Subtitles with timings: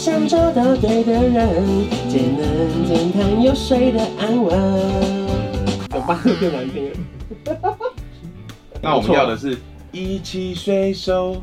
[0.00, 1.62] 想找到对的人，
[2.08, 4.58] 节能健康又睡得安稳。
[5.94, 6.96] 有八个变难听了。
[8.80, 9.58] 那我们要的是
[9.92, 11.36] 一起随手，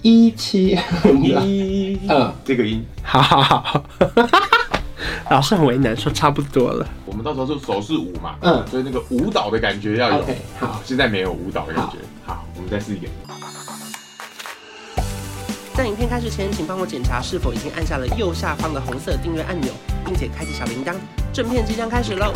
[0.00, 0.78] 一起
[1.22, 2.82] 一，嗯，这个音。
[3.02, 3.84] 好好好。
[5.30, 6.88] 老师很为难，说差不多了。
[7.04, 10.22] 我们到时候是手势舞嘛，嗯，所以那个舞蹈的感觉要有。
[10.22, 11.98] OK，好，现在没有舞蹈的感觉。
[12.24, 13.12] 好，好，我们再试一遍。
[15.76, 19.70] 在影片开始前，请帮我检查是否已经按下了右下方的红色订阅按钮，
[20.06, 20.94] 并且开启小铃铛。
[21.34, 22.32] 正片即将开始喽！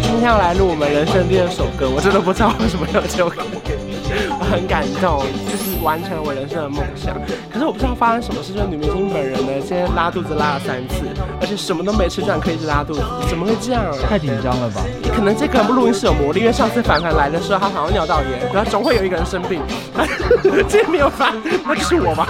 [0.00, 3.28] 今天要来录我们人生第二首歌，我真的不知道为什么要这样。
[4.38, 7.14] 我 很感动，就是完成了我人生的梦想。
[7.50, 11.06] 可是我不知道发生什么事，就是女明星本人呢，今天拉肚子拉了三次，
[11.40, 13.84] 而且什么都没吃，居然可以一直拉肚子，怎么会这样？
[14.08, 14.82] 太紧张了吧？
[15.14, 19.60] 可能这个录音室有魔力，因为上次凡凡来的时候，他好像尿道炎，然后总会有一个人生病。
[20.68, 21.32] 今天没有发，
[21.66, 22.28] 那就是我吧。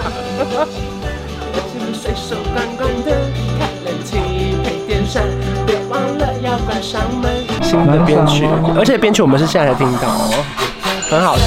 [1.93, 3.13] 随手关关灯，
[3.57, 4.17] 开冷气，
[4.63, 5.23] 配电扇，
[5.65, 7.31] 别忘了要关上门。
[7.61, 8.45] 新的编曲，
[8.77, 10.62] 而且编曲我们是现在才听到哦。
[11.13, 11.45] 很好听，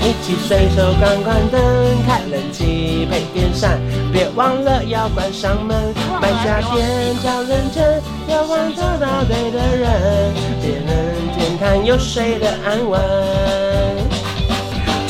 [0.00, 1.60] 一起随手关关灯，
[2.06, 3.78] 开冷气，配电扇，
[4.10, 5.76] 别忘了要关上门。
[6.22, 12.98] 买家电找认真，要忘找到对的人，别能减碳又睡得安稳。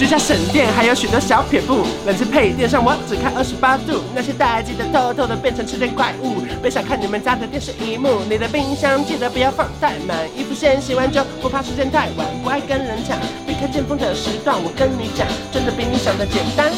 [0.05, 1.83] 居家省电，还有许多小撇步。
[2.05, 4.03] 冷气配电上，我只开二十八度。
[4.15, 6.43] 那些待机的偷偷的变成吃电怪物。
[6.61, 8.21] 别想看你们家的电视荧幕。
[8.29, 10.15] 你的冰箱记得不要放太满。
[10.37, 12.27] 衣服先洗完就不怕时间太晚。
[12.43, 14.55] 不爱跟人抢，避开尖峰的时段。
[14.63, 16.71] 我跟你讲，真的比你想的简单。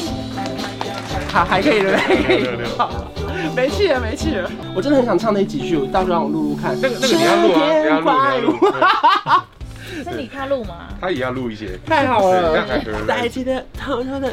[1.33, 2.47] 好，还可以了，还可以。
[2.79, 2.89] 好，
[3.57, 4.49] 没气了，没气了。
[4.73, 6.81] 我真的很想唱那几句，到时候让我录录看。
[6.81, 8.57] 那个，那个你要录啊，你要录。
[10.03, 10.89] 是你他录吗？
[11.01, 13.07] 他也要录一些，太好了，这样才可以。
[13.07, 14.33] 带起的偷偷的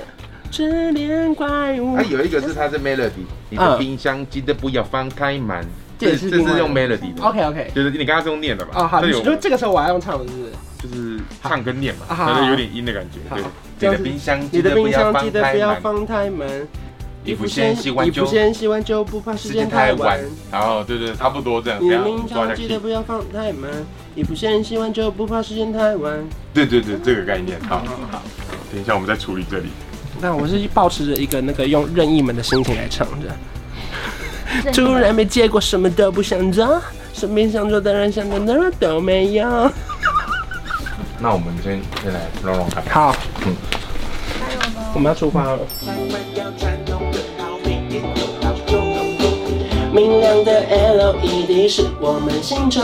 [0.52, 1.98] 吃点怪物。
[1.98, 5.66] 他有一个是他是 melody，你的冰箱记得不要放太满。
[5.98, 7.24] 这这是用 melody 的。
[7.24, 8.72] OK OK，就是你刚刚是用念的吧？
[8.76, 13.20] 哦好，就这个时候我要用唱的是，就是唱跟念嘛，它就有点音的感觉。
[13.80, 15.14] 对，你的冰箱记得不要
[15.82, 16.50] 放太满。
[17.26, 20.20] 衣服先洗完就，衣服先洗完就不怕时间太晚。
[20.52, 21.80] 然后对对，差不多这样。
[21.82, 23.72] 你的冰箱记得不要放太慢。
[24.16, 26.14] 衣服先洗完就不怕时间太晚。
[26.54, 27.58] 对对对，这个概念。
[27.62, 27.78] 好，
[28.12, 28.22] 好，
[28.72, 29.68] 等一下我们再处理这里。
[30.22, 34.72] 那我是抱持着一个那个用任意门的心情来唱的。
[34.72, 36.82] 突然没结果，什么都不想做，
[37.14, 39.72] 身边想做的人想的哪儿都没有。
[41.20, 42.84] 那我们先先来弄弄看。
[42.90, 43.56] 好，嗯。
[44.94, 45.60] 我们要出发了。
[49.94, 52.82] 明亮的 LED 是我们心中，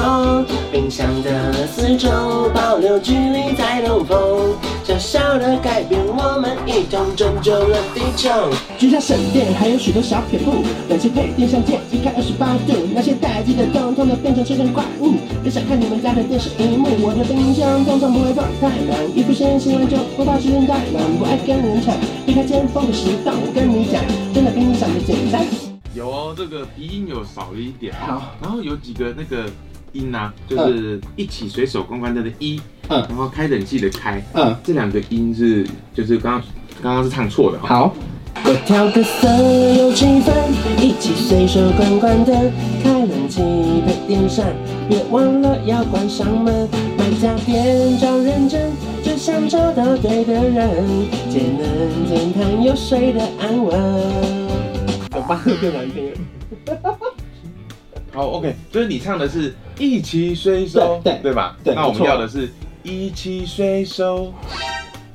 [0.71, 2.07] 冰箱的四周
[2.53, 4.53] 保留距离再通风，
[4.83, 8.29] 小小的改变我们一同拯救了地球。
[8.77, 15.13] 居家省电还有许多小撇步，冷气配电箱键一开二十八度，那些待机的通通的变成吃电怪物。
[15.41, 21.91] 别想看你们家的电视荧幕，我的冰箱通常不会放太满，衣服先洗完就不怕时间太晚，不爱跟人抢，
[22.27, 23.33] 避开尖峰的时段。
[23.33, 23.97] 我跟你讲，
[24.31, 25.68] 真的比你想的简单。
[25.95, 27.93] 有哦，这个鼻音有少了一点。
[27.95, 29.49] 好，然后有几个那个
[29.91, 36.43] 音呢，就是一起随手关关灯的一，嗯，然后开冷气的开，嗯，这两个音是就是刚刚
[36.81, 37.59] 刚刚是唱错的。
[37.59, 37.93] 好，
[38.45, 39.27] 我调个色
[39.79, 40.31] 有气氛，
[40.79, 42.51] 一起随手关关灯，
[42.83, 43.41] 开冷气
[43.85, 44.53] 配电扇，
[44.87, 46.69] 别忘了要关上门。
[46.97, 48.71] 买家电找认真，
[49.03, 50.85] 只想找到对的人，
[51.31, 54.38] 节能减碳又睡得安稳。
[55.29, 56.97] 有八个变难听了。
[58.11, 61.55] 好，OK，所以你唱的是一起随手，对对吧？
[61.63, 61.75] 对。
[61.75, 62.49] 那我们要的是
[62.81, 64.33] 一起随手，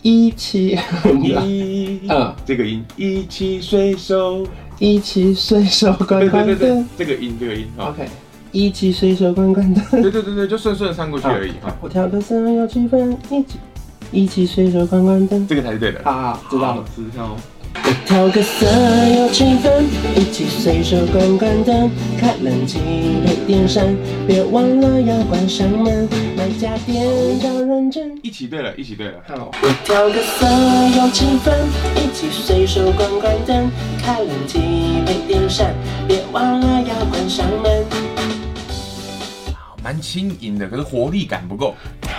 [0.02, 0.78] 一起
[1.22, 4.46] 一，嗯，这个音，一起随手，
[4.78, 8.08] 一起随手关关灯，这个音，这个音，OK，
[8.52, 11.52] 一起随手关关灯，对对对对，就顺顺的唱过去而已。
[11.80, 13.58] 我调个色有七分，一起
[14.12, 16.00] 一起随手关关灯，这个才是对的。
[16.04, 17.36] 好好，知道了，知道。
[17.86, 18.66] 我调个色
[19.14, 19.84] 有气氛，
[20.16, 22.78] 一起随手关关灯，开冷气
[23.26, 23.94] 配电扇，
[24.26, 26.08] 别忘了要关上门。
[26.34, 27.04] 买家电
[27.40, 28.18] 要认真。
[28.22, 29.14] 一起对了，一起对了。
[29.28, 29.50] 好。
[29.62, 30.46] 我调个色
[30.96, 31.52] 有气氛，
[31.96, 33.70] 一起随手关关灯，
[34.02, 34.58] 开冷气
[35.04, 35.74] 配电扇，
[36.08, 37.84] 别忘了要关上门。
[39.82, 41.74] 蛮轻盈的，可是活力感不够。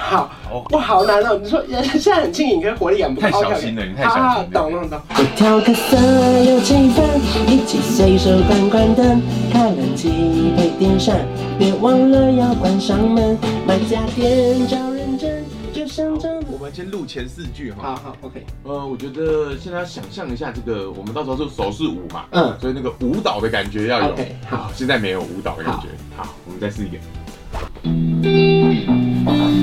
[0.05, 0.29] 好，
[0.71, 1.39] 哇，好难哦！
[1.41, 3.27] 你说 现在很轻盈，可是活力感不够。
[3.27, 4.47] 太小心了，你太小心了。
[4.53, 5.01] 懂懂懂。
[5.09, 5.97] 我调个色
[6.43, 7.01] 有气氛，
[7.47, 9.19] 一起随手关关灯，
[9.51, 11.25] 开冷气配电扇，
[11.57, 13.35] 别忘了要关上门。
[13.65, 15.43] 买家电找认真，
[15.73, 16.29] 就像这。
[16.65, 17.77] 们先录前四句哈。
[17.81, 18.45] 好好，OK。
[18.63, 24.13] 呃，我觉得现在要想象一下这个，我们到时候是手势舞嘛，嗯，所以那个舞蹈的感觉要有。
[24.13, 25.87] OK，好，现在没有舞蹈的感觉。
[26.15, 28.54] 好，我们再试一个。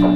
[0.02, 0.08] 来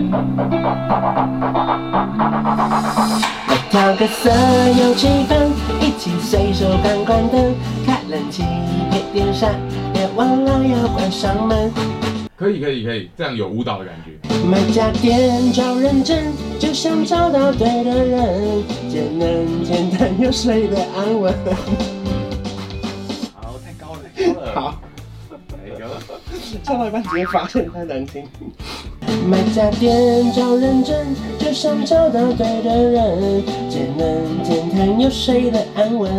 [3.70, 5.48] 调个色有气氛，
[5.80, 7.54] 一起随手关关灯，
[7.86, 8.42] 开冷气
[8.90, 9.54] 配电扇，
[9.92, 11.70] 别忘了要关上门。
[12.36, 14.18] 可以可以可以，这样有舞蹈的感觉。
[14.44, 19.28] 买家电找认真，就像找到对的人，简单
[19.64, 21.32] 简单又睡得安稳。
[23.34, 24.52] 好，太高了，太高了。
[24.54, 24.80] 好，
[25.30, 25.86] 来有。
[26.62, 28.26] 唱到一半直接发现太难听。
[29.28, 31.06] 买家电找认真，
[31.38, 36.10] 就想找到对的人，节能简单又睡得安稳。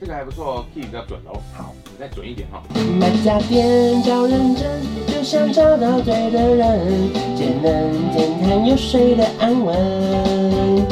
[0.00, 1.40] 这个还不错哦，key 比较准哦。
[1.54, 1.72] 好。
[1.98, 2.62] 你再准一点哈。
[3.00, 10.86] 买家电找认真，就想找到对的人，节能减碳又睡得安稳。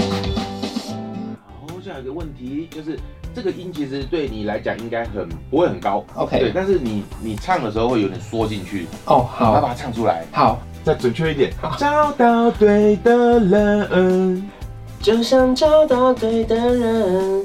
[1.44, 2.98] 好，下一个问题就是，
[3.34, 6.38] 这个音其实对你来讲应该很不会很高，OK？
[6.38, 8.86] 对，但是你你唱的时候会有点缩进去。
[9.06, 10.24] 哦，好，要把它唱出来。
[10.30, 11.52] 好，再准确一点。
[11.76, 14.50] 找到对的人，
[15.02, 17.44] 就像找到对的人。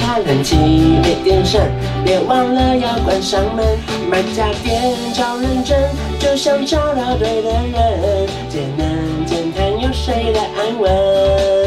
[0.00, 0.56] 开冷气，
[1.04, 1.70] 别电扇，
[2.04, 3.64] 别忘了要关上门。
[4.10, 5.78] 买家电找认真，
[6.18, 11.59] 就像找到对的人，节能减碳又睡得安稳。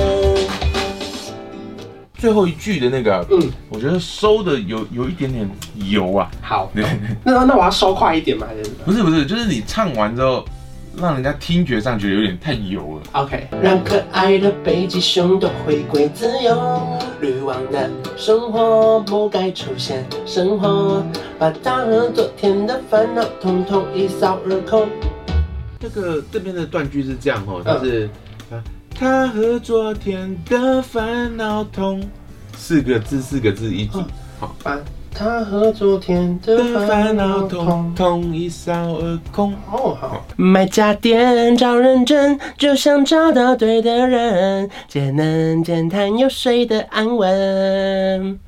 [2.23, 5.45] 最后一句的那个，嗯，我觉得收的有有一点点
[5.91, 6.31] 油啊。
[6.41, 6.71] 好，
[7.21, 8.47] 那那我要收快一点嘛？
[8.47, 10.45] 还是不是不是，就是你唱完之后。
[10.95, 13.23] 让人家听觉上觉得有点太油了。
[13.23, 21.03] OK，让可爱的北极熊都回归自由，滤网的生活不该出现生活，
[21.39, 24.87] 把它和昨天的烦恼统统一扫而空。
[25.79, 28.07] 这个这边的断句是这样哦，就是
[28.95, 32.01] 他和昨天的烦恼同，
[32.55, 33.99] 四个字四个字一句，
[34.39, 34.55] 好。
[35.15, 39.53] 他和昨天的烦恼同同一扫而空。
[39.71, 40.25] 哦，好。
[40.35, 48.39] 买家电找认真，就像找到对的人，简能减碳又睡得安稳。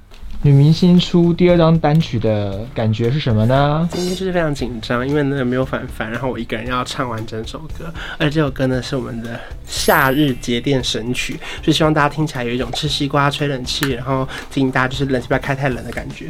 [0.45, 3.89] 女明星出第二张单曲的感觉是什么呢？
[3.91, 11.33] 今天就是非常紧张，因为呢没有反凡，然后我一个人要唱完整首歌，而且这首歌呢是我们的夏日节电神曲，
[11.63, 16.29] 所以希望大家听起来有一种吃西瓜吹冷气，然后提醒大家就是冷气不要开太冷的感觉。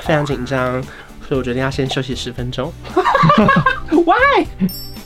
[0.00, 0.82] 非常紧张，
[1.28, 2.72] 所以我决定要先休息十分钟。
[3.92, 4.46] Why？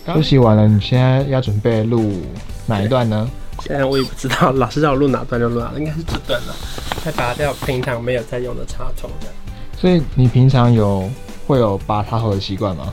[0.07, 2.23] 休息完了，你现在要准备录
[2.67, 3.29] 哪一段呢？
[3.59, 6.55] 现在我也不知道，老师让我录哪段就录哪，应该是这段了。
[7.07, 9.29] 再拔掉平常没有在用的插头的。
[9.79, 11.09] 所以你平常有
[11.47, 12.93] 会有拔插头的习惯吗？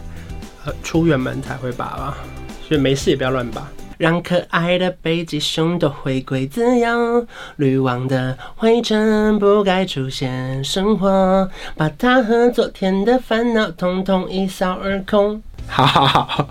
[0.66, 2.18] 呃，出远门才会拔吧，
[2.62, 3.68] 所以没事也不要乱拔。
[3.98, 7.26] 让可爱的北极熊都回归自由，
[7.56, 15.42] 滤网的灰尘不该出现生活，把它和昨天的烦恼统统一扫而空。
[15.66, 16.50] 好好好，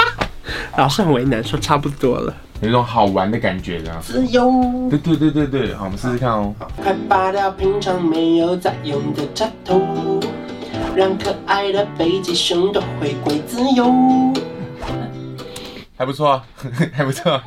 [0.78, 2.34] 老师很为难，说差不多了。
[2.62, 4.00] 有一种好玩的感觉，这样。
[4.00, 4.50] 自由。
[4.88, 6.54] 对对对对对，好，我们试试看哦。
[6.82, 9.80] 快拔掉平常没有在用的插头，
[10.94, 13.86] 让可爱的北极熊都回归自由。
[15.98, 16.44] 还不错啊，
[16.92, 17.40] 还不错。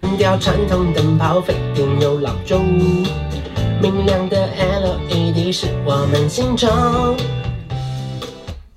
[0.00, 2.58] 扔掉传统灯泡，废电又老旧，
[3.80, 6.68] 明亮的 LED 是我们心中。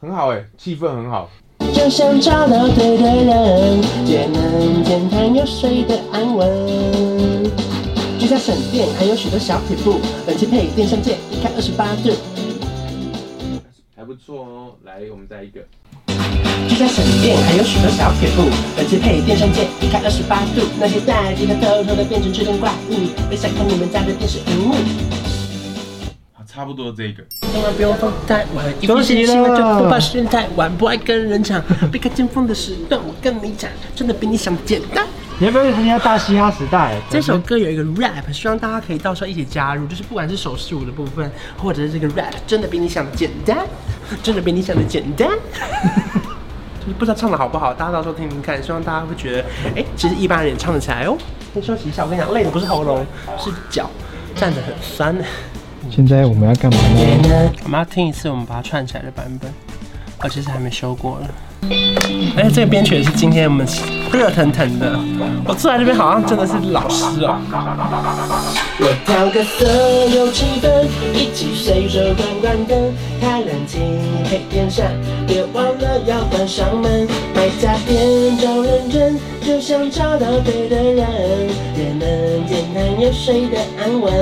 [0.02, 1.30] 很好哎，气氛很好。
[1.74, 3.82] 就像找到对的人，
[6.40, 7.52] 得安稳。
[8.20, 12.12] 居家省电还有许多小撇步，冷气配电扇键一开二十八度，
[13.96, 14.76] 还不错哦。
[14.84, 15.62] 来，我们再一个。
[16.68, 18.44] 居家省电还有许多小撇步，
[18.78, 22.94] 冷气配电扇键一开二十八度，那些大机它偷偷的变成智能怪物，
[23.30, 24.76] 别想看你们家的电视荧幕。
[26.46, 33.00] 差不多这个，千万不用放太晚，休息了就不怕时间太晚，不爱跟人抢，避开尖峰的时段。
[33.00, 35.08] 我跟你讲，真的比你想的简单。
[35.42, 36.98] 你要不要参加大嘻哈时代？
[37.10, 43.66] 这首歌有一个 rap，希望大家可以到时候一起加入，就是不管是手势舞的部分，或者是这个 rap，真的比你想的简单，
[44.22, 45.30] 真的比你想的简单。
[46.82, 51.18] 就是不知道唱的好不好，大家到时候听听看，希望大家会觉得，哎、欸，其实一般人也唱得起来哦。
[51.54, 53.06] 先休息一下，我跟你讲，累的不是喉咙，
[53.38, 53.90] 是脚，
[54.36, 55.16] 站得很酸。
[55.90, 57.50] 现在我们要干嘛呢？
[57.64, 59.50] 我们要听一次我们把它串起来的版本，
[60.18, 61.30] 而且是还没修过了。
[62.38, 63.68] 而且这个编曲也是今天我们
[64.12, 65.00] 热腾腾的。
[65.46, 67.38] 我坐在这边好像真的是老师哦。
[68.80, 69.66] 我调个色
[70.16, 73.80] 有气氛，一起随手关关灯，开冷气
[74.26, 74.92] 配电扇，
[75.28, 77.08] 别忘了要关上门。
[77.36, 81.06] 买家电找认真，就像找到对的人，
[81.76, 84.14] 节能减碳又睡得安稳。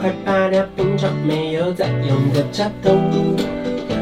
[0.00, 2.96] 快拔掉平常没有在用的插头，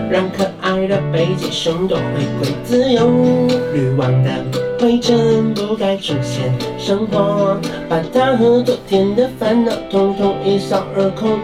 [0.08, 0.48] 让可
[0.86, 2.02] 的北极熊都回
[2.40, 3.08] 归自由。
[3.72, 4.30] 滤网的。
[4.80, 7.58] 灰尘不该出现，生活
[7.88, 11.40] 把它和昨天的烦恼统统一扫而空。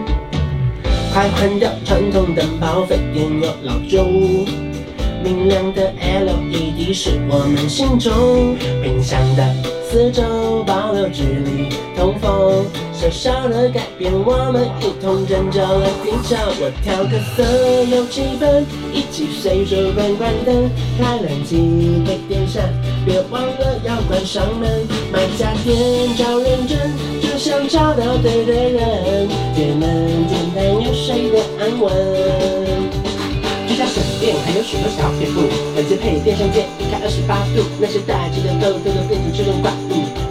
[1.13, 4.05] 快换掉传统灯泡，费电又老旧。
[5.25, 9.74] 明亮的 LED 是我们心中冰箱的。
[9.95, 10.25] 四周
[10.67, 16.35] 保留距离，通风，小小的改变，我们一同拯救了地球。
[16.59, 17.45] 我调个色
[17.95, 22.75] 有气氛，一起随手关关灯，开冷气配电扇，
[23.07, 24.69] 别忘了要关上门。
[25.13, 26.91] 买家电找认真，
[27.23, 31.95] 就像找到对的人，节能减碳又睡得安稳。
[33.69, 35.41] 居家省电还有许多小撇步，
[35.77, 39.71] 冷气配电扇键一开二十八度，那些待机的都都都变成自动挂。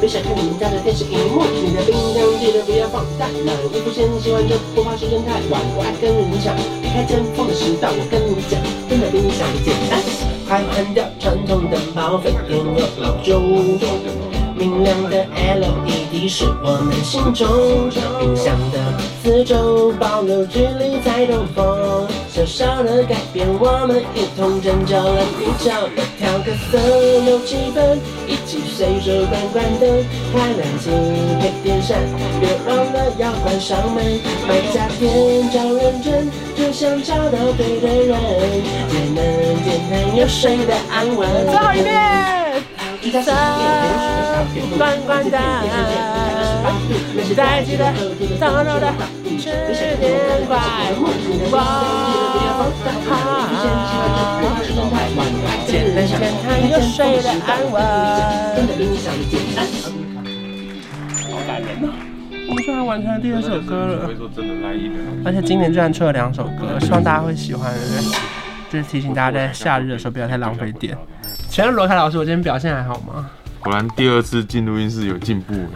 [0.04, 5.62] 别想看你们家的电视荧幕，你的冰箱记得不要放太满，衣服先洗完就不怕时间太晚。
[5.78, 10.04] 我爱跟人抢，离开尖峰的时段，我跟你讲，真的比你想的简单。
[10.46, 13.40] 快换掉传统灯泡，费电又老旧。
[14.56, 18.80] 明亮的 LED 是我们心中冰箱的
[19.24, 25.72] 四周保留距离才通风，小小的改变，我们一同拯救了地球。
[26.20, 26.78] 调个色
[27.26, 27.98] 有气氛，
[28.76, 30.04] 随手关关灯，
[30.34, 30.90] 开冷气
[31.40, 32.00] 配电扇，
[32.40, 34.04] 别忘了要关上门。
[34.48, 38.18] 买家电找认真，就想找到对的人，
[38.92, 41.30] 也能简单又睡的安稳。
[41.46, 42.43] 最后一遍。
[43.14, 45.40] 关关灯，
[47.36, 47.94] 在记得
[48.40, 48.92] 早早的
[49.38, 49.52] 吃
[50.00, 50.10] 点
[50.48, 50.58] 乖，
[51.52, 51.56] 哇
[53.08, 53.12] 哈！
[55.68, 57.76] 节能减碳又睡得安稳。
[61.30, 61.86] 好感人呐！
[62.50, 64.10] 我们居然完成了第二首歌了，
[65.24, 67.72] 而且今年居然出了两首歌，希望大家会喜欢。
[68.72, 70.98] 就是提醒大家在夏日的时候不要太浪费电。
[71.54, 73.30] 请问罗凯老师，我今天表现还好吗？
[73.60, 75.54] 果然第二次进录音室有进步。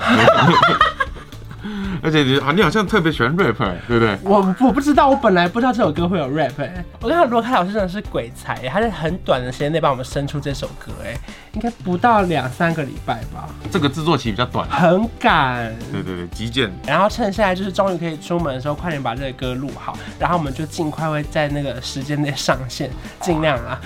[2.01, 3.57] 而且你好，你好像特别喜欢 rap，
[3.88, 4.17] 对不对？
[4.24, 6.51] 我我不知道，我本来不知道这首歌会有 rap。
[7.00, 11.15] 我看到罗凯老师真的是鬼才，他在很短的时间内帮我们生出这首歌，哎，
[11.53, 13.48] 应该不到两三个礼拜吧。
[13.69, 15.72] 这个制作期比较短，很赶。
[15.91, 16.72] 对对对，急件。
[16.88, 22.89] 然后趁现在就是终于可以出门的时候，快点把这个歌录好，然后我们就尽快会在那个时间内上线，
[23.22, 23.79] 尽量啊。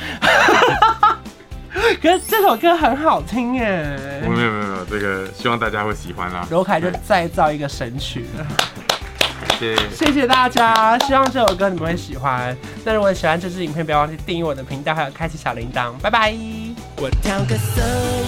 [2.01, 3.97] 可是这首歌很好听耶！
[4.21, 6.45] 没有没有没有，这个希望大家会喜欢啦。
[6.49, 8.45] 罗凯就再造一个神曲了。
[9.57, 12.55] 谢谢谢谢大家，希望这首歌你们会喜欢。
[12.83, 15.91] 那如果喜欢这支影片，不要忘记订阅我的频道，还有开启小铃铛。
[16.01, 16.35] 拜拜。
[16.97, 17.81] 我调个色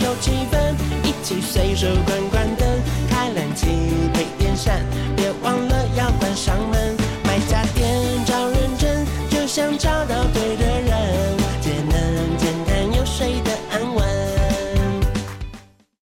[0.04, 0.58] 有气氛，
[1.04, 2.68] 一起随手关关灯，
[3.10, 3.68] 开冷气
[4.14, 4.80] 配电扇，
[5.16, 6.96] 别忘了要关上门。
[7.26, 7.86] 买家电
[8.26, 10.93] 找认真，就像找到对的。